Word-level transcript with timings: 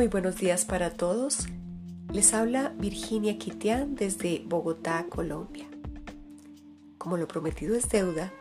Muy 0.00 0.08
buenos 0.08 0.36
días 0.36 0.64
para 0.64 0.88
todos. 0.88 1.46
Les 2.10 2.32
habla 2.32 2.72
Virginia 2.78 3.36
Quitián 3.36 3.96
desde 3.96 4.42
Bogotá, 4.46 5.04
Colombia. 5.10 5.66
Como 6.96 7.18
lo 7.18 7.28
prometido 7.28 7.74
es 7.74 7.86
deuda, 7.90 8.32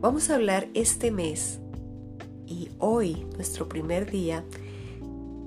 vamos 0.00 0.28
a 0.28 0.34
hablar 0.34 0.66
este 0.74 1.12
mes 1.12 1.60
y 2.48 2.68
hoy, 2.80 3.28
nuestro 3.36 3.68
primer 3.68 4.10
día, 4.10 4.44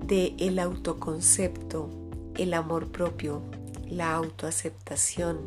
de 0.07 0.35
el 0.39 0.57
autoconcepto, 0.57 1.89
el 2.37 2.53
amor 2.53 2.89
propio, 2.89 3.41
la 3.89 4.13
autoaceptación. 4.13 5.37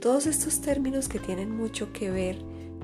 Todos 0.00 0.26
estos 0.28 0.60
términos 0.60 1.08
que 1.08 1.18
tienen 1.18 1.50
mucho 1.50 1.92
que 1.92 2.12
ver 2.12 2.38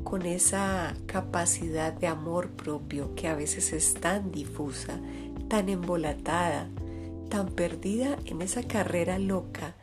con 0.09 0.23
esa 0.23 0.95
capacidad 1.05 1.92
de 1.92 2.06
amor 2.06 2.48
propio 2.48 3.14
que 3.14 3.28
a 3.28 3.34
veces 3.34 3.74
es 3.74 3.92
tan 3.92 4.32
difusa, 4.32 4.98
tan 5.48 5.69
embolatada, 5.69 6.69
tan 7.30 7.48
perdida 7.48 8.19
en 8.27 8.43
esa 8.43 8.62
carrera 8.62 9.19
loca 9.19 9.77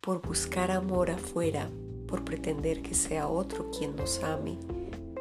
por 0.00 0.22
buscar 0.22 0.70
amor 0.70 1.10
afuera, 1.10 1.68
por 2.08 2.24
pretender 2.24 2.82
que 2.82 2.94
sea 2.94 3.28
otro 3.28 3.70
quien 3.70 3.96
nos 3.96 4.22
ame, 4.22 4.58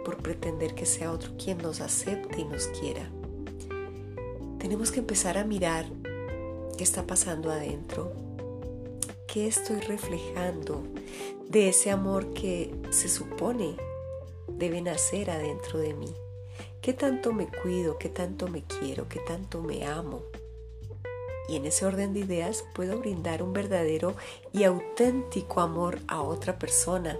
por 0.06 0.18
pretender 0.18 0.74
que 0.74 0.86
sea 0.86 1.12
otro 1.12 1.36
quien 1.38 1.58
nos 1.60 1.82
acepte 1.82 2.42
y 2.42 2.46
nos 2.46 2.68
quiera. 2.68 3.10
Tenemos 4.58 4.92
que 4.92 5.00
empezar 5.00 5.38
a 5.38 5.44
mirar 5.44 5.86
qué 6.78 6.84
está 6.84 7.06
pasando 7.06 7.52
adentro, 7.52 8.14
qué 9.28 9.48
estoy 9.48 9.80
reflejando 9.82 10.84
de 11.50 11.70
ese 11.70 11.92
amor 11.92 12.34
que 12.34 12.74
se 12.90 13.10
supone 13.10 13.76
debe 14.48 14.82
nacer 14.82 15.30
adentro 15.30 15.80
de 15.80 15.94
mí. 15.94 16.14
¿Qué 16.82 16.94
tanto 16.94 17.34
me 17.34 17.48
cuido? 17.48 17.98
¿Qué 17.98 18.08
tanto 18.08 18.48
me 18.48 18.64
quiero? 18.64 19.10
¿Qué 19.10 19.20
tanto 19.20 19.62
me 19.62 19.86
amo? 19.86 20.24
Y 21.50 21.58
en 21.58 21.66
ese 21.66 21.86
orden 21.86 22.14
de 22.14 22.22
ideas 22.22 22.64
puedo 22.74 23.00
brindar 23.00 23.44
un 23.44 23.52
verdadero 23.52 24.16
y 24.54 24.64
auténtico 24.64 25.60
amor 25.60 26.00
a 26.08 26.22
otra 26.22 26.58
persona 26.58 27.18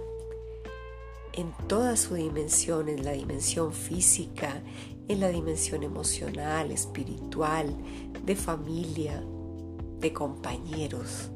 en 1.34 1.52
toda 1.68 1.96
su 1.96 2.14
dimensión, 2.14 2.88
en 2.88 3.04
la 3.04 3.12
dimensión 3.12 3.74
física, 3.74 4.62
en 5.08 5.20
la 5.20 5.28
dimensión 5.28 5.82
emocional, 5.82 6.70
espiritual, 6.70 7.76
de 8.24 8.36
familia, 8.36 9.22
de 9.98 10.12
compañeros. 10.14 11.30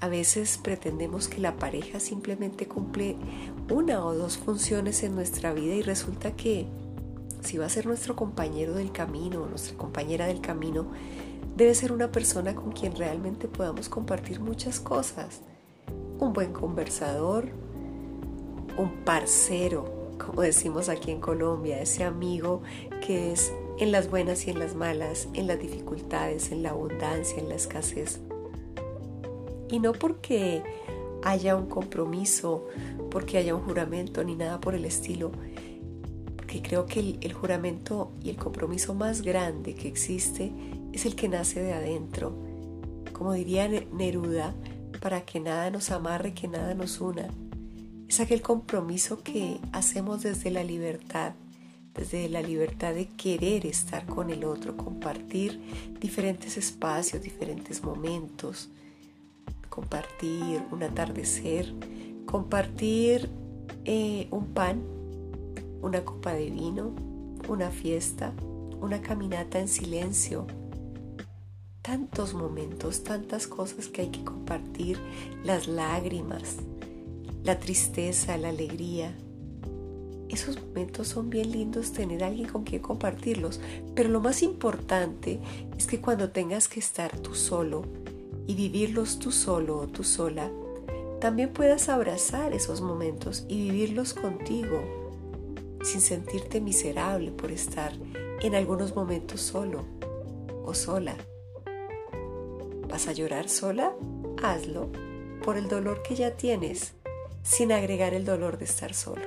A 0.00 0.08
veces 0.08 0.58
pretendemos 0.62 1.28
que 1.28 1.40
la 1.40 1.56
pareja 1.56 1.98
simplemente 1.98 2.68
cumple 2.68 3.16
una 3.70 4.04
o 4.04 4.14
dos 4.14 4.36
funciones 4.36 5.02
en 5.02 5.14
nuestra 5.14 5.54
vida 5.54 5.74
y 5.74 5.82
resulta 5.82 6.36
que 6.36 6.66
si 7.44 7.58
va 7.58 7.66
a 7.66 7.68
ser 7.68 7.86
nuestro 7.86 8.16
compañero 8.16 8.74
del 8.74 8.90
camino 8.90 9.46
nuestra 9.46 9.76
compañera 9.76 10.26
del 10.26 10.40
camino, 10.40 10.86
debe 11.56 11.74
ser 11.74 11.92
una 11.92 12.10
persona 12.10 12.54
con 12.54 12.72
quien 12.72 12.96
realmente 12.96 13.48
podamos 13.48 13.88
compartir 13.88 14.40
muchas 14.40 14.80
cosas. 14.80 15.40
Un 16.18 16.32
buen 16.32 16.52
conversador, 16.52 17.48
un 18.76 19.04
parcero, 19.04 20.16
como 20.18 20.42
decimos 20.42 20.88
aquí 20.88 21.10
en 21.10 21.20
Colombia, 21.20 21.80
ese 21.80 22.04
amigo 22.04 22.62
que 23.06 23.32
es 23.32 23.52
en 23.78 23.92
las 23.92 24.10
buenas 24.10 24.46
y 24.46 24.50
en 24.50 24.58
las 24.58 24.74
malas, 24.74 25.28
en 25.34 25.46
las 25.46 25.58
dificultades, 25.58 26.50
en 26.52 26.62
la 26.62 26.70
abundancia, 26.70 27.38
en 27.38 27.48
la 27.48 27.56
escasez. 27.56 28.20
Y 29.68 29.80
no 29.80 29.92
porque 29.92 30.62
haya 31.22 31.56
un 31.56 31.66
compromiso, 31.66 32.66
porque 33.10 33.38
haya 33.38 33.54
un 33.54 33.62
juramento 33.62 34.22
ni 34.22 34.36
nada 34.36 34.60
por 34.60 34.74
el 34.74 34.84
estilo, 34.84 35.32
creo 36.60 36.86
que 36.86 37.00
el, 37.00 37.18
el 37.20 37.32
juramento 37.32 38.12
y 38.22 38.30
el 38.30 38.36
compromiso 38.36 38.94
más 38.94 39.22
grande 39.22 39.74
que 39.74 39.88
existe 39.88 40.52
es 40.92 41.06
el 41.06 41.16
que 41.16 41.28
nace 41.28 41.62
de 41.62 41.72
adentro. 41.72 42.36
Como 43.12 43.32
diría 43.32 43.68
Neruda, 43.68 44.54
para 45.00 45.24
que 45.24 45.40
nada 45.40 45.70
nos 45.70 45.90
amarre, 45.90 46.32
que 46.32 46.48
nada 46.48 46.74
nos 46.74 47.00
una. 47.00 47.28
Es 48.08 48.20
aquel 48.20 48.42
compromiso 48.42 49.22
que 49.22 49.58
hacemos 49.72 50.22
desde 50.22 50.50
la 50.50 50.64
libertad, 50.64 51.32
desde 51.94 52.28
la 52.28 52.42
libertad 52.42 52.94
de 52.94 53.08
querer 53.08 53.66
estar 53.66 54.06
con 54.06 54.30
el 54.30 54.44
otro, 54.44 54.76
compartir 54.76 55.60
diferentes 56.00 56.56
espacios, 56.56 57.22
diferentes 57.22 57.82
momentos, 57.82 58.70
compartir 59.68 60.62
un 60.70 60.82
atardecer, 60.82 61.72
compartir 62.26 63.28
eh, 63.84 64.28
un 64.30 64.46
pan, 64.54 64.82
una 65.84 66.02
copa 66.02 66.32
de 66.32 66.48
vino, 66.48 66.92
una 67.46 67.70
fiesta, 67.70 68.32
una 68.80 69.02
caminata 69.02 69.60
en 69.60 69.68
silencio. 69.68 70.46
Tantos 71.82 72.32
momentos, 72.32 73.04
tantas 73.04 73.46
cosas 73.46 73.88
que 73.88 74.00
hay 74.00 74.08
que 74.08 74.24
compartir, 74.24 74.98
las 75.44 75.68
lágrimas, 75.68 76.56
la 77.42 77.60
tristeza, 77.60 78.38
la 78.38 78.48
alegría. 78.48 79.14
Esos 80.30 80.58
momentos 80.58 81.08
son 81.08 81.28
bien 81.28 81.52
lindos 81.52 81.92
tener 81.92 82.24
a 82.24 82.28
alguien 82.28 82.48
con 82.48 82.64
quien 82.64 82.80
compartirlos, 82.80 83.60
pero 83.94 84.08
lo 84.08 84.20
más 84.20 84.42
importante 84.42 85.38
es 85.76 85.86
que 85.86 86.00
cuando 86.00 86.30
tengas 86.30 86.66
que 86.66 86.80
estar 86.80 87.18
tú 87.18 87.34
solo, 87.34 87.84
y 88.46 88.54
vivirlos 88.54 89.18
tú 89.18 89.30
solo 89.30 89.78
o 89.80 89.86
tú 89.86 90.02
sola, 90.02 90.50
también 91.20 91.52
puedas 91.52 91.90
abrazar 91.90 92.54
esos 92.54 92.80
momentos 92.80 93.44
y 93.48 93.70
vivirlos 93.70 94.14
contigo, 94.14 95.03
sin 95.84 96.00
sentirte 96.00 96.60
miserable 96.60 97.30
por 97.30 97.52
estar 97.52 97.92
en 98.40 98.54
algunos 98.54 98.96
momentos 98.96 99.40
solo 99.40 99.84
o 100.64 100.74
sola. 100.74 101.14
¿Vas 102.88 103.06
a 103.06 103.12
llorar 103.12 103.48
sola? 103.48 103.92
Hazlo 104.42 104.88
por 105.44 105.56
el 105.56 105.68
dolor 105.68 106.02
que 106.02 106.14
ya 106.14 106.36
tienes, 106.36 106.94
sin 107.42 107.70
agregar 107.70 108.14
el 108.14 108.24
dolor 108.24 108.58
de 108.58 108.64
estar 108.64 108.94
solo. 108.94 109.22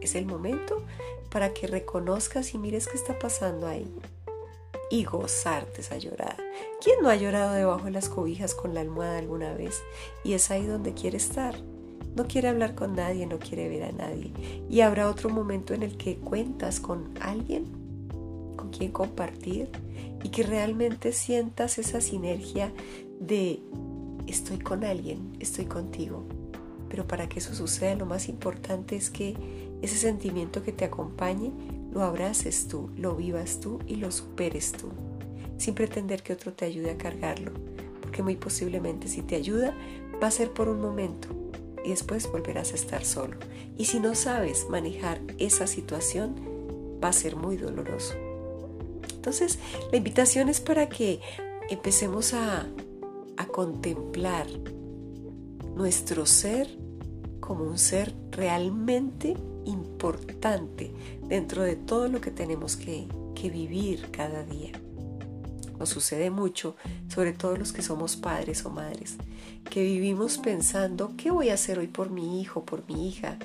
Es 0.00 0.14
el 0.14 0.26
momento 0.26 0.82
para 1.30 1.54
que 1.54 1.66
reconozcas 1.66 2.54
y 2.54 2.58
mires 2.58 2.86
qué 2.86 2.96
está 2.96 3.18
pasando 3.18 3.66
ahí 3.66 3.90
y 4.90 5.04
gozarte 5.04 5.80
esa 5.80 5.96
llorada. 5.96 6.36
¿Quién 6.82 7.02
no 7.02 7.08
ha 7.08 7.16
llorado 7.16 7.54
debajo 7.54 7.86
de 7.86 7.90
las 7.92 8.08
cobijas 8.08 8.54
con 8.54 8.74
la 8.74 8.80
almohada 8.82 9.18
alguna 9.18 9.54
vez? 9.54 9.82
Y 10.22 10.34
es 10.34 10.50
ahí 10.50 10.66
donde 10.66 10.94
quiere 10.94 11.16
estar. 11.16 11.56
No 12.16 12.26
quiere 12.26 12.48
hablar 12.48 12.74
con 12.74 12.96
nadie, 12.96 13.26
no 13.26 13.38
quiere 13.38 13.68
ver 13.68 13.84
a 13.84 13.92
nadie. 13.92 14.32
Y 14.68 14.80
habrá 14.80 15.08
otro 15.08 15.28
momento 15.28 15.74
en 15.74 15.82
el 15.82 15.96
que 15.96 16.16
cuentas 16.16 16.80
con 16.80 17.12
alguien 17.20 17.86
con 18.56 18.70
quien 18.70 18.90
compartir 18.90 19.68
y 20.24 20.30
que 20.30 20.42
realmente 20.42 21.12
sientas 21.12 21.78
esa 21.78 22.00
sinergia 22.00 22.72
de 23.20 23.60
estoy 24.26 24.58
con 24.58 24.82
alguien, 24.82 25.36
estoy 25.38 25.66
contigo. 25.66 26.24
Pero 26.88 27.06
para 27.06 27.28
que 27.28 27.38
eso 27.38 27.54
suceda 27.54 27.94
lo 27.94 28.06
más 28.06 28.28
importante 28.28 28.96
es 28.96 29.10
que 29.10 29.36
ese 29.82 29.96
sentimiento 29.96 30.62
que 30.62 30.72
te 30.72 30.84
acompañe 30.84 31.52
lo 31.92 32.02
abraces 32.02 32.66
tú, 32.68 32.90
lo 32.96 33.14
vivas 33.14 33.60
tú 33.60 33.78
y 33.86 33.96
lo 33.96 34.10
superes 34.10 34.72
tú, 34.72 34.88
sin 35.58 35.74
pretender 35.74 36.22
que 36.22 36.32
otro 36.32 36.52
te 36.52 36.64
ayude 36.64 36.90
a 36.90 36.98
cargarlo, 36.98 37.52
porque 38.00 38.22
muy 38.22 38.36
posiblemente 38.36 39.08
si 39.08 39.22
te 39.22 39.36
ayuda 39.36 39.74
va 40.22 40.28
a 40.28 40.30
ser 40.30 40.52
por 40.52 40.68
un 40.68 40.80
momento 40.80 41.28
y 41.86 41.90
después 41.90 42.30
volverás 42.30 42.72
a 42.72 42.74
estar 42.74 43.04
solo. 43.04 43.36
Y 43.78 43.84
si 43.84 44.00
no 44.00 44.14
sabes 44.14 44.66
manejar 44.68 45.20
esa 45.38 45.66
situación, 45.66 46.34
va 47.02 47.08
a 47.08 47.12
ser 47.12 47.36
muy 47.36 47.56
doloroso. 47.56 48.14
Entonces, 49.14 49.58
la 49.92 49.98
invitación 49.98 50.48
es 50.48 50.60
para 50.60 50.88
que 50.88 51.20
empecemos 51.70 52.34
a, 52.34 52.66
a 53.36 53.46
contemplar 53.46 54.46
nuestro 55.76 56.26
ser 56.26 56.68
como 57.40 57.64
un 57.64 57.78
ser 57.78 58.12
realmente 58.32 59.36
importante 59.66 60.92
dentro 61.28 61.62
de 61.62 61.76
todo 61.76 62.08
lo 62.08 62.20
que 62.20 62.30
tenemos 62.30 62.76
que, 62.76 63.08
vivir 63.46 64.10
cada 64.10 64.42
día. 64.42 64.72
Nos 65.78 65.88
sucede 65.88 66.30
mucho, 66.30 66.76
sobre 67.08 67.32
todo 67.32 67.56
los 67.56 67.72
que 67.72 67.82
somos 67.82 68.16
padres 68.16 68.64
o 68.64 68.70
madres, 68.70 69.16
que 69.70 69.82
vivimos 69.82 70.38
pensando, 70.38 71.12
¿qué 71.16 71.30
voy 71.30 71.50
a 71.50 71.54
hacer 71.54 71.78
hoy 71.78 71.86
por 71.86 72.10
mi 72.10 72.40
hijo, 72.40 72.64
por 72.64 72.88
mi 72.88 73.08
hija? 73.08 73.38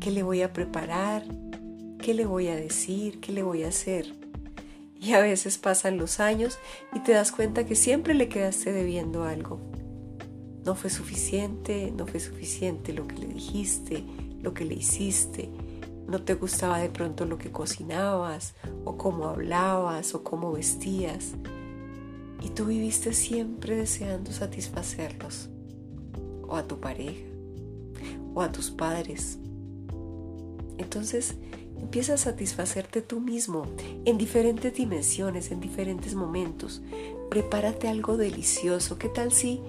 ¿Qué 0.00 0.10
le 0.10 0.22
voy 0.22 0.42
a 0.42 0.52
preparar? 0.52 1.24
¿Qué 1.98 2.14
le 2.14 2.24
voy 2.24 2.48
a 2.48 2.56
decir? 2.56 3.20
¿Qué 3.20 3.32
le 3.32 3.42
voy 3.42 3.64
a 3.64 3.68
hacer? 3.68 4.14
Y 5.00 5.12
a 5.12 5.20
veces 5.20 5.58
pasan 5.58 5.98
los 5.98 6.20
años 6.20 6.58
y 6.92 7.00
te 7.00 7.12
das 7.12 7.32
cuenta 7.32 7.64
que 7.64 7.74
siempre 7.74 8.14
le 8.14 8.28
quedaste 8.28 8.72
debiendo 8.72 9.24
algo. 9.24 9.60
No 10.64 10.74
fue 10.74 10.90
suficiente, 10.90 11.92
no 11.96 12.06
fue 12.06 12.20
suficiente 12.20 12.92
lo 12.92 13.06
que 13.06 13.16
le 13.16 13.26
dijiste, 13.26 14.04
lo 14.42 14.52
que 14.52 14.64
le 14.64 14.74
hiciste, 14.74 15.48
no 16.10 16.22
te 16.22 16.34
gustaba 16.34 16.78
de 16.78 16.90
pronto 16.90 17.24
lo 17.24 17.38
que 17.38 17.50
cocinabas 17.50 18.54
o 18.84 18.96
cómo 18.96 19.26
hablabas 19.28 20.14
o 20.14 20.24
cómo 20.24 20.52
vestías. 20.52 21.32
Y 22.42 22.50
tú 22.50 22.66
viviste 22.66 23.12
siempre 23.12 23.76
deseando 23.76 24.32
satisfacerlos, 24.32 25.50
o 26.48 26.56
a 26.56 26.66
tu 26.66 26.80
pareja, 26.80 27.26
o 28.34 28.42
a 28.42 28.50
tus 28.50 28.70
padres. 28.70 29.38
Entonces 30.78 31.36
Empieza 31.80 32.14
a 32.14 32.18
satisfacerte 32.18 33.00
tú 33.02 33.20
mismo 33.20 33.66
en 34.04 34.18
diferentes 34.18 34.74
dimensiones, 34.74 35.50
en 35.50 35.60
diferentes 35.60 36.14
momentos. 36.14 36.82
Prepárate 37.30 37.88
algo 37.88 38.16
delicioso. 38.16 38.98
¿Qué 38.98 39.08
tal 39.08 39.32
si 39.32 39.60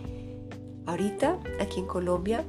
ahorita 0.85 1.39
aquí 1.59 1.79
en 1.79 1.87
Colombia, 1.87 2.45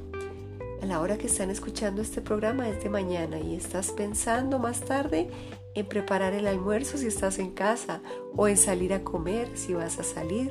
a 0.83 0.87
la 0.87 1.01
hora 1.01 1.17
que 1.17 1.29
están 1.29 1.49
escuchando 1.51 2.03
este 2.03 2.21
programa 2.21 2.69
es 2.69 2.83
de 2.83 2.91
mañana 2.91 3.39
y 3.39 3.55
estás 3.55 3.93
pensando 3.93 4.59
más 4.59 4.81
tarde 4.81 5.31
en 5.77 5.87
preparar 5.87 6.35
el 6.35 6.49
almuerzo 6.49 6.99
si 6.99 7.07
estás 7.07 7.39
en 7.39 7.53
casa 7.53 8.03
o 8.37 8.49
en 8.49 8.57
salir 8.57 8.93
a 8.93 9.05
comer 9.05 9.57
si 9.57 9.75
vas 9.75 10.01
a 10.01 10.03
salir? 10.03 10.51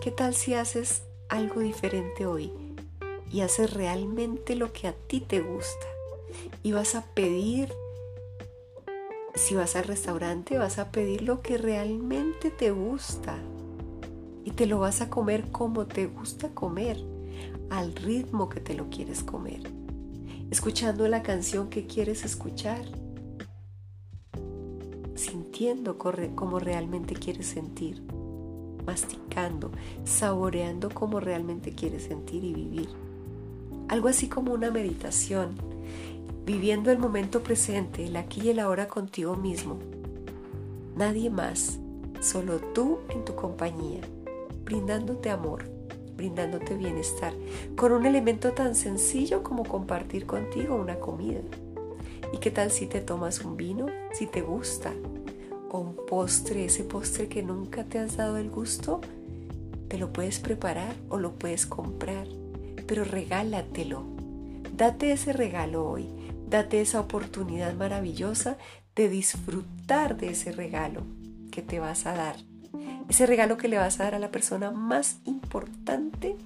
¿Qué 0.00 0.12
tal 0.12 0.36
si 0.36 0.54
haces 0.54 1.02
algo 1.28 1.60
diferente 1.60 2.26
hoy 2.26 2.52
y 3.32 3.40
haces 3.40 3.74
realmente 3.74 4.54
lo 4.54 4.72
que 4.72 4.86
a 4.86 4.92
ti 4.92 5.20
te 5.20 5.40
gusta? 5.40 5.86
Y 6.62 6.70
vas 6.70 6.94
a 6.94 7.04
pedir, 7.06 7.72
si 9.34 9.56
vas 9.56 9.74
al 9.74 9.84
restaurante, 9.84 10.58
vas 10.58 10.78
a 10.78 10.92
pedir 10.92 11.22
lo 11.22 11.42
que 11.42 11.58
realmente 11.58 12.52
te 12.52 12.70
gusta. 12.70 13.36
Y 14.44 14.52
te 14.52 14.66
lo 14.66 14.78
vas 14.78 15.00
a 15.00 15.10
comer 15.10 15.50
como 15.50 15.86
te 15.86 16.06
gusta 16.06 16.50
comer, 16.50 16.98
al 17.70 17.94
ritmo 17.94 18.48
que 18.48 18.60
te 18.60 18.74
lo 18.74 18.90
quieres 18.90 19.22
comer, 19.22 19.62
escuchando 20.50 21.08
la 21.08 21.22
canción 21.22 21.70
que 21.70 21.86
quieres 21.86 22.24
escuchar, 22.24 22.84
sintiendo 25.14 25.98
como 25.98 26.58
realmente 26.58 27.14
quieres 27.14 27.46
sentir 27.46 28.02
masticando, 28.90 29.70
saboreando 30.04 30.90
como 30.90 31.20
realmente 31.20 31.72
quieres 31.72 32.04
sentir 32.04 32.44
y 32.44 32.52
vivir. 32.52 32.88
Algo 33.88 34.08
así 34.08 34.28
como 34.28 34.52
una 34.52 34.70
meditación, 34.70 35.54
viviendo 36.44 36.90
el 36.90 36.98
momento 36.98 37.42
presente, 37.42 38.06
el 38.06 38.16
aquí 38.16 38.42
y 38.42 38.48
el 38.50 38.58
ahora 38.58 38.88
contigo 38.88 39.36
mismo. 39.36 39.78
Nadie 40.96 41.30
más, 41.30 41.78
solo 42.20 42.58
tú 42.74 42.98
en 43.08 43.24
tu 43.24 43.34
compañía, 43.34 44.00
brindándote 44.64 45.30
amor, 45.30 45.70
brindándote 46.20 46.74
bienestar, 46.74 47.32
con 47.76 47.92
un 47.92 48.04
elemento 48.04 48.52
tan 48.52 48.74
sencillo 48.74 49.42
como 49.42 49.64
compartir 49.64 50.26
contigo 50.26 50.76
una 50.76 50.96
comida. 50.96 51.40
¿Y 52.30 52.36
qué 52.36 52.50
tal 52.50 52.70
si 52.70 52.86
te 52.86 53.00
tomas 53.00 53.40
un 53.40 53.56
vino? 53.56 53.86
Si 54.12 54.26
te 54.26 54.42
gusta, 54.42 54.92
o 55.70 55.78
un 55.78 55.96
postre, 55.96 56.66
ese 56.66 56.84
postre 56.84 57.28
que 57.28 57.42
nunca 57.42 57.84
te 57.84 57.98
has 57.98 58.18
dado 58.18 58.36
el 58.36 58.50
gusto, 58.50 59.00
te 59.88 59.96
lo 59.96 60.12
puedes 60.12 60.40
preparar 60.40 60.94
o 61.08 61.16
lo 61.16 61.32
puedes 61.36 61.64
comprar, 61.64 62.26
pero 62.86 63.04
regálatelo. 63.04 64.04
Date 64.76 65.12
ese 65.12 65.32
regalo 65.32 65.88
hoy, 65.88 66.06
date 66.50 66.82
esa 66.82 67.00
oportunidad 67.00 67.72
maravillosa 67.72 68.58
de 68.94 69.08
disfrutar 69.08 70.18
de 70.18 70.32
ese 70.32 70.52
regalo 70.52 71.00
que 71.50 71.62
te 71.62 71.80
vas 71.80 72.04
a 72.04 72.12
dar. 72.12 72.49
Ese 73.10 73.26
regalo 73.26 73.56
que 73.56 73.66
le 73.66 73.76
vas 73.76 73.98
a 73.98 74.04
dar 74.04 74.14
a 74.14 74.20
la 74.20 74.30
persona 74.30 74.70
más 74.70 75.18
importante 75.24 76.36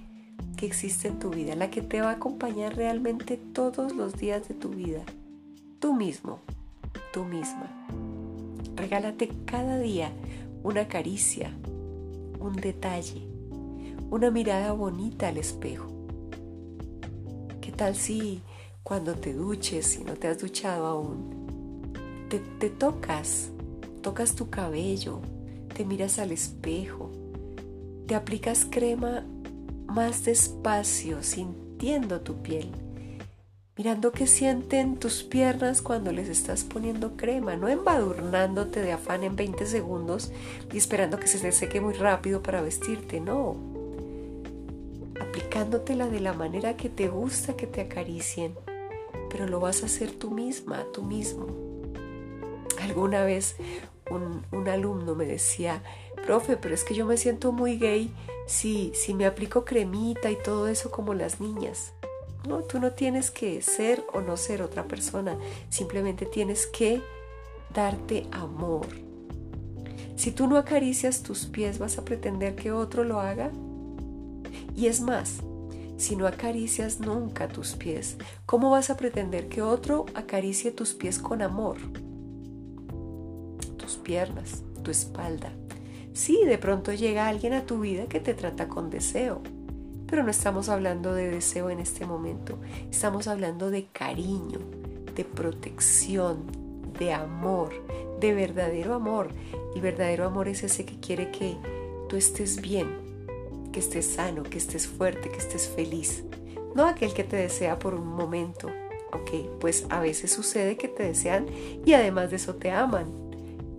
que 0.57 0.65
existe 0.65 1.07
en 1.07 1.19
tu 1.19 1.29
vida, 1.29 1.55
la 1.55 1.69
que 1.69 1.83
te 1.83 2.01
va 2.01 2.09
a 2.09 2.13
acompañar 2.13 2.75
realmente 2.75 3.37
todos 3.37 3.93
los 3.93 4.17
días 4.17 4.47
de 4.47 4.55
tu 4.55 4.69
vida. 4.69 5.03
Tú 5.79 5.93
mismo, 5.93 6.39
tú 7.13 7.23
misma. 7.23 7.69
Regálate 8.75 9.29
cada 9.45 9.77
día 9.77 10.11
una 10.63 10.87
caricia, 10.87 11.53
un 12.39 12.55
detalle, 12.55 13.21
una 14.09 14.31
mirada 14.31 14.71
bonita 14.71 15.27
al 15.27 15.37
espejo. 15.37 15.85
¿Qué 17.61 17.71
tal 17.71 17.95
si 17.95 18.41
cuando 18.81 19.13
te 19.13 19.33
duches, 19.33 19.85
si 19.85 20.03
no 20.03 20.15
te 20.15 20.29
has 20.29 20.39
duchado 20.39 20.87
aún, 20.87 21.93
te, 22.27 22.39
te 22.39 22.71
tocas, 22.71 23.51
tocas 24.01 24.33
tu 24.33 24.49
cabello, 24.49 25.21
te 25.75 25.85
miras 25.85 26.17
al 26.17 26.31
espejo, 26.31 27.11
te 28.07 28.15
aplicas 28.15 28.65
crema 28.67 29.23
más 29.85 30.25
despacio, 30.25 31.21
sintiendo 31.21 32.21
tu 32.21 32.41
piel? 32.41 32.71
mirando 33.77 34.13
qué 34.13 34.25
sienten 34.25 34.97
tus 34.97 35.23
piernas 35.23 35.81
cuando 35.81 36.11
les 36.13 36.29
estás 36.29 36.63
poniendo 36.63 37.17
crema, 37.17 37.57
no 37.57 37.67
embadurnándote 37.67 38.81
de 38.81 38.93
afán 38.93 39.23
en 39.23 39.35
20 39.35 39.65
segundos 39.65 40.31
y 40.71 40.77
esperando 40.77 41.19
que 41.19 41.27
se 41.27 41.39
te 41.39 41.51
seque 41.51 41.81
muy 41.81 41.93
rápido 41.93 42.41
para 42.41 42.61
vestirte, 42.61 43.19
no. 43.19 43.57
Aplicándotela 45.19 46.07
de 46.07 46.21
la 46.21 46.33
manera 46.33 46.77
que 46.77 46.87
te 46.87 47.09
gusta 47.09 47.57
que 47.57 47.67
te 47.67 47.81
acaricien, 47.81 48.55
pero 49.29 49.45
lo 49.45 49.59
vas 49.59 49.83
a 49.83 49.87
hacer 49.87 50.11
tú 50.11 50.31
misma, 50.31 50.85
tú 50.93 51.03
mismo. 51.03 51.47
Alguna 52.81 53.25
vez 53.25 53.57
un, 54.09 54.67
alumno 54.67 55.15
me 55.15 55.25
decía, 55.25 55.81
profe, 56.25 56.57
pero 56.57 56.73
es 56.73 56.83
que 56.83 56.95
yo 56.95 57.05
me 57.05 57.17
siento 57.17 57.51
muy 57.51 57.77
gay 57.77 58.11
si, 58.47 58.91
si 58.93 59.13
me 59.13 59.25
aplico 59.25 59.65
cremita 59.65 60.31
y 60.31 60.35
todo 60.35 60.67
eso 60.67 60.91
como 60.91 61.13
las 61.13 61.39
niñas. 61.39 61.93
No, 62.47 62.59
tú 62.59 62.79
no 62.79 62.91
tienes 62.91 63.31
que 63.31 63.61
ser 63.61 64.03
o 64.13 64.21
no 64.21 64.37
ser 64.37 64.61
otra 64.61 64.83
persona, 64.83 65.37
simplemente 65.69 66.25
tienes 66.25 66.67
que 66.67 67.01
darte 67.73 68.27
amor. 68.31 68.87
Si 70.15 70.31
tú 70.31 70.47
no 70.47 70.57
acaricias 70.57 71.23
tus 71.23 71.45
pies, 71.45 71.79
¿vas 71.79 71.97
a 71.97 72.05
pretender 72.05 72.55
que 72.55 72.71
otro 72.71 73.03
lo 73.03 73.19
haga? 73.19 73.51
Y 74.75 74.87
es 74.87 75.01
más, 75.01 75.41
si 75.97 76.15
no 76.15 76.27
acaricias 76.27 76.99
nunca 76.99 77.47
tus 77.47 77.73
pies, 77.73 78.17
¿cómo 78.45 78.69
vas 78.69 78.89
a 78.89 78.97
pretender 78.97 79.49
que 79.49 79.61
otro 79.61 80.05
acaricie 80.13 80.71
tus 80.71 80.93
pies 80.93 81.19
con 81.19 81.41
amor? 81.41 81.77
Piernas, 84.05 84.63
tu 84.83 84.91
espalda. 84.91 85.51
Sí, 86.13 86.45
de 86.45 86.57
pronto 86.57 86.93
llega 86.93 87.27
alguien 87.27 87.51
a 87.51 87.65
tu 87.65 87.81
vida 87.81 88.05
que 88.05 88.21
te 88.21 88.33
trata 88.33 88.69
con 88.69 88.89
deseo, 88.89 89.41
pero 90.07 90.23
no 90.23 90.29
estamos 90.29 90.69
hablando 90.69 91.13
de 91.13 91.29
deseo 91.29 91.69
en 91.69 91.79
este 91.79 92.05
momento, 92.05 92.57
estamos 92.89 93.27
hablando 93.27 93.71
de 93.71 93.87
cariño, 93.87 94.59
de 95.13 95.25
protección, 95.25 96.45
de 96.97 97.13
amor, 97.13 97.73
de 98.21 98.33
verdadero 98.33 98.93
amor. 98.93 99.29
El 99.75 99.81
verdadero 99.81 100.25
amor 100.25 100.47
es 100.47 100.63
ese 100.63 100.85
que 100.85 100.99
quiere 100.99 101.31
que 101.31 101.57
tú 102.07 102.15
estés 102.15 102.61
bien, 102.61 102.87
que 103.73 103.79
estés 103.79 104.05
sano, 104.05 104.43
que 104.43 104.59
estés 104.59 104.87
fuerte, 104.87 105.29
que 105.29 105.37
estés 105.37 105.67
feliz. 105.67 106.23
No 106.75 106.85
aquel 106.85 107.13
que 107.13 107.23
te 107.23 107.37
desea 107.37 107.79
por 107.79 107.95
un 107.95 108.07
momento. 108.07 108.69
Ok, 109.11 109.59
pues 109.59 109.85
a 109.89 109.99
veces 109.99 110.31
sucede 110.31 110.77
que 110.77 110.87
te 110.87 111.03
desean 111.03 111.47
y 111.85 111.93
además 111.93 112.29
de 112.29 112.35
eso 112.35 112.55
te 112.55 112.71
aman. 112.71 113.24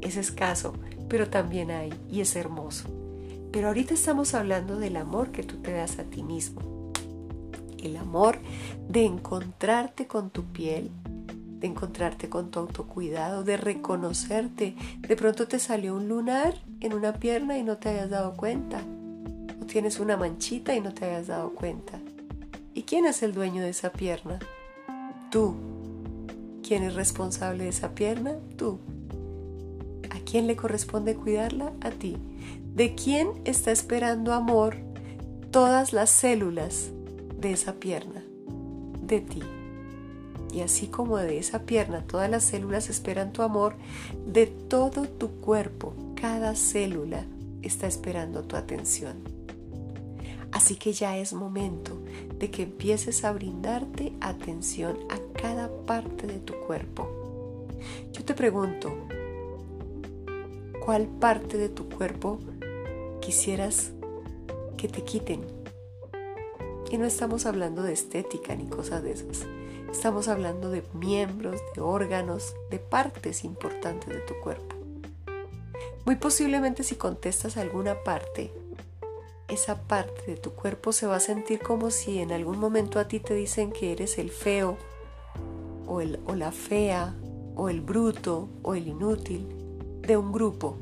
Es 0.06 0.16
escaso, 0.16 0.72
pero 1.08 1.28
también 1.28 1.72
hay 1.72 1.92
y 2.08 2.20
es 2.20 2.36
hermoso. 2.36 2.86
Pero 3.50 3.66
ahorita 3.66 3.92
estamos 3.92 4.34
hablando 4.34 4.78
del 4.78 4.96
amor 4.96 5.32
que 5.32 5.42
tú 5.42 5.56
te 5.56 5.72
das 5.72 5.98
a 5.98 6.04
ti 6.04 6.22
mismo. 6.22 6.92
El 7.82 7.96
amor 7.96 8.38
de 8.88 9.04
encontrarte 9.04 10.06
con 10.06 10.30
tu 10.30 10.44
piel, 10.44 10.92
de 11.58 11.66
encontrarte 11.66 12.28
con 12.28 12.52
tu 12.52 12.60
autocuidado, 12.60 13.42
de 13.42 13.56
reconocerte. 13.56 14.76
De 15.00 15.16
pronto 15.16 15.48
te 15.48 15.58
salió 15.58 15.96
un 15.96 16.06
lunar 16.06 16.54
en 16.78 16.94
una 16.94 17.14
pierna 17.14 17.58
y 17.58 17.64
no 17.64 17.78
te 17.78 17.88
hayas 17.88 18.10
dado 18.10 18.34
cuenta. 18.34 18.84
O 19.60 19.66
tienes 19.66 19.98
una 19.98 20.16
manchita 20.16 20.76
y 20.76 20.80
no 20.80 20.94
te 20.94 21.04
hayas 21.04 21.26
dado 21.26 21.50
cuenta. 21.52 21.98
¿Y 22.74 22.84
quién 22.84 23.06
es 23.06 23.24
el 23.24 23.34
dueño 23.34 23.60
de 23.60 23.70
esa 23.70 23.90
pierna? 23.90 24.38
Tú. 25.32 25.56
¿Quién 26.62 26.84
es 26.84 26.94
responsable 26.94 27.64
de 27.64 27.70
esa 27.70 27.92
pierna? 27.92 28.36
Tú. 28.56 28.78
¿A 30.36 30.38
quién 30.38 30.48
le 30.48 30.56
corresponde 30.56 31.14
cuidarla? 31.14 31.72
A 31.80 31.90
ti. 31.90 32.18
¿De 32.74 32.94
quién 32.94 33.30
está 33.46 33.72
esperando 33.72 34.34
amor 34.34 34.76
todas 35.50 35.94
las 35.94 36.10
células 36.10 36.90
de 37.40 37.52
esa 37.52 37.76
pierna? 37.76 38.22
De 39.00 39.22
ti. 39.22 39.42
Y 40.52 40.60
así 40.60 40.88
como 40.88 41.16
de 41.16 41.38
esa 41.38 41.60
pierna 41.60 42.02
todas 42.06 42.28
las 42.28 42.44
células 42.44 42.90
esperan 42.90 43.32
tu 43.32 43.40
amor, 43.40 43.76
de 44.26 44.44
todo 44.46 45.04
tu 45.08 45.40
cuerpo, 45.40 45.94
cada 46.20 46.54
célula 46.54 47.24
está 47.62 47.86
esperando 47.86 48.42
tu 48.42 48.56
atención. 48.56 49.16
Así 50.52 50.76
que 50.76 50.92
ya 50.92 51.16
es 51.16 51.32
momento 51.32 51.98
de 52.38 52.50
que 52.50 52.64
empieces 52.64 53.24
a 53.24 53.32
brindarte 53.32 54.12
atención 54.20 54.98
a 55.08 55.18
cada 55.40 55.70
parte 55.86 56.26
de 56.26 56.40
tu 56.40 56.52
cuerpo. 56.66 57.08
Yo 58.12 58.22
te 58.22 58.34
pregunto, 58.34 58.94
¿cuál 60.86 61.08
parte 61.08 61.58
de 61.58 61.68
tu 61.68 61.88
cuerpo 61.88 62.38
quisieras 63.20 63.90
que 64.76 64.86
te 64.86 65.02
quiten. 65.02 65.44
Y 66.92 66.96
no 66.96 67.06
estamos 67.06 67.44
hablando 67.44 67.82
de 67.82 67.92
estética 67.92 68.54
ni 68.54 68.68
cosas 68.68 69.02
de 69.02 69.10
esas. 69.10 69.46
Estamos 69.90 70.28
hablando 70.28 70.70
de 70.70 70.84
miembros, 70.94 71.60
de 71.74 71.80
órganos, 71.80 72.54
de 72.70 72.78
partes 72.78 73.42
importantes 73.42 74.10
de 74.10 74.20
tu 74.20 74.34
cuerpo. 74.40 74.76
Muy 76.04 76.14
posiblemente 76.14 76.84
si 76.84 76.94
contestas 76.94 77.56
alguna 77.56 78.04
parte, 78.04 78.52
esa 79.48 79.82
parte 79.82 80.22
de 80.28 80.36
tu 80.36 80.52
cuerpo 80.52 80.92
se 80.92 81.08
va 81.08 81.16
a 81.16 81.20
sentir 81.20 81.58
como 81.58 81.90
si 81.90 82.20
en 82.20 82.30
algún 82.30 82.60
momento 82.60 83.00
a 83.00 83.08
ti 83.08 83.18
te 83.18 83.34
dicen 83.34 83.72
que 83.72 83.90
eres 83.90 84.18
el 84.18 84.30
feo 84.30 84.76
o, 85.88 86.00
el, 86.00 86.20
o 86.26 86.36
la 86.36 86.52
fea 86.52 87.16
o 87.56 87.70
el 87.70 87.80
bruto 87.80 88.48
o 88.62 88.76
el 88.76 88.86
inútil 88.86 89.55
de 90.06 90.16
un 90.16 90.32
grupo. 90.32 90.76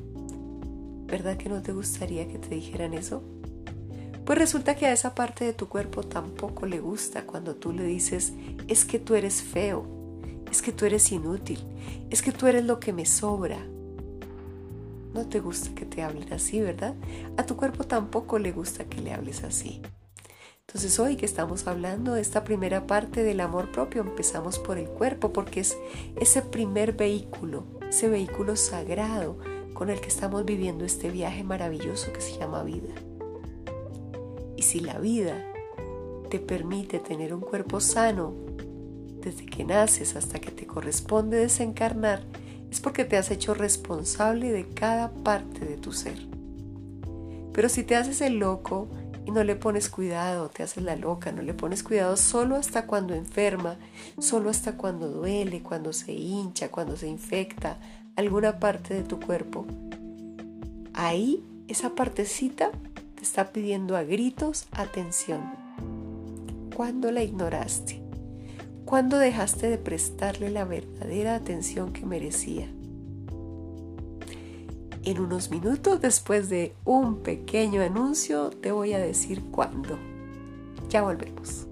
¿Verdad 1.07 1.37
que 1.37 1.49
no 1.49 1.62
te 1.62 1.73
gustaría 1.73 2.28
que 2.28 2.38
te 2.38 2.54
dijeran 2.54 2.95
eso? 2.95 3.23
Pues 4.25 4.38
resulta 4.38 4.75
que 4.75 4.87
a 4.87 4.93
esa 4.93 5.14
parte 5.14 5.45
de 5.45 5.52
tu 5.52 5.69
cuerpo 5.69 6.02
tampoco 6.02 6.66
le 6.66 6.81
gusta 6.81 7.26
cuando 7.26 7.57
tú 7.57 7.73
le 7.73 7.85
dices, 7.85 8.33
es 8.69 8.85
que 8.85 8.99
tú 8.99 9.14
eres 9.14 9.43
feo, 9.43 9.87
es 10.50 10.62
que 10.62 10.73
tú 10.73 10.87
eres 10.87 11.12
inútil, 11.12 11.61
es 12.11 12.23
que 12.23 12.33
tú 12.33 12.47
eres 12.47 12.64
lo 12.64 12.81
que 12.81 12.93
me 12.93 13.07
sobra. 13.07 13.59
No 15.12 15.28
te 15.28 15.40
gusta 15.40 15.75
que 15.75 15.85
te 15.85 16.02
hablen 16.02 16.33
así, 16.33 16.61
¿verdad? 16.61 16.95
A 17.37 17.45
tu 17.45 17.57
cuerpo 17.57 17.85
tampoco 17.85 18.38
le 18.38 18.52
gusta 18.52 18.85
que 18.85 19.00
le 19.00 19.12
hables 19.12 19.45
así. 19.45 19.83
Entonces 20.66 20.99
hoy 20.99 21.16
que 21.16 21.26
estamos 21.26 21.66
hablando 21.69 22.14
de 22.14 22.23
esta 22.23 22.43
primera 22.43 22.87
parte 22.87 23.23
del 23.23 23.40
amor 23.40 23.71
propio, 23.71 24.02
empezamos 24.02 24.59
por 24.59 24.78
el 24.78 24.88
cuerpo 24.88 25.33
porque 25.33 25.61
es 25.61 25.76
ese 26.16 26.43
primer 26.43 26.95
vehículo, 26.95 27.64
ese 27.88 28.08
vehículo 28.08 28.56
sagrado 28.56 29.38
con 29.72 29.90
el 29.90 30.00
que 30.00 30.08
estamos 30.08 30.44
viviendo 30.44 30.84
este 30.84 31.10
viaje 31.10 31.42
maravilloso 31.44 32.12
que 32.12 32.20
se 32.20 32.38
llama 32.38 32.62
vida. 32.62 32.94
Y 34.56 34.62
si 34.62 34.80
la 34.80 34.98
vida 34.98 35.44
te 36.30 36.38
permite 36.38 36.98
tener 36.98 37.34
un 37.34 37.40
cuerpo 37.40 37.80
sano 37.80 38.34
desde 39.20 39.46
que 39.46 39.64
naces 39.64 40.16
hasta 40.16 40.38
que 40.38 40.50
te 40.50 40.66
corresponde 40.66 41.38
desencarnar, 41.38 42.22
es 42.70 42.80
porque 42.80 43.04
te 43.04 43.16
has 43.16 43.30
hecho 43.30 43.54
responsable 43.54 44.50
de 44.50 44.68
cada 44.68 45.12
parte 45.12 45.64
de 45.64 45.76
tu 45.76 45.92
ser. 45.92 46.18
Pero 47.52 47.68
si 47.68 47.84
te 47.84 47.94
haces 47.94 48.20
el 48.20 48.38
loco, 48.38 48.88
y 49.26 49.31
no 49.31 49.43
le 49.45 49.57
pones 49.57 49.88
cuidado, 49.88 50.49
te 50.49 50.62
haces 50.62 50.83
la 50.83 50.97
loca, 50.97 51.33
no 51.33 51.43
le 51.43 51.54
pones 51.54 51.83
cuidado 51.83 52.16
solo 52.16 52.57
hasta 52.57 52.87
cuando 52.87 53.14
enferma, 53.14 53.76
solo 54.19 54.50
hasta 54.50 54.76
cuando 54.76 55.09
duele, 55.09 55.62
cuando 55.62 55.93
se 55.93 56.12
hincha, 56.12 56.71
cuando 56.71 56.97
se 56.97 57.09
infecta 57.09 57.78
alguna 58.16 58.59
parte 58.59 58.95
de 58.95 59.02
tu 59.02 59.19
cuerpo. 59.19 59.66
Ahí 60.93 61.43
esa 61.69 61.90
partecita 61.95 62.71
te 63.14 63.23
está 63.23 63.52
pidiendo 63.52 63.97
a 63.97 64.02
gritos 64.02 64.66
atención. 64.73 65.40
¿Cuándo 66.75 67.11
la 67.11 67.23
ignoraste? 67.23 68.02
¿Cuándo 68.85 69.19
dejaste 69.19 69.71
de 69.71 69.78
prestarle 69.78 70.50
la 70.50 70.64
verdadera 70.64 71.35
atención 71.35 71.93
que 71.93 72.04
merecía? 72.04 72.69
En 75.06 75.20
unos 75.20 75.50
minutos 75.50 76.00
después 76.00 76.49
de 76.49 76.75
un 76.87 77.23
pequeño 77.23 77.82
anuncio 77.82 78.49
te 78.49 78.73
voy 78.73 78.94
a 78.94 78.99
decir 78.99 79.42
cuándo. 79.50 79.99
Ya 80.88 81.02
volvemos. 81.02 81.66